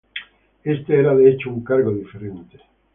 Este 0.63 0.97
era, 0.99 1.13
de 1.13 1.29
hecho, 1.29 1.51
un 1.51 1.63
cargo 1.63 1.91
diferente. 1.93 2.57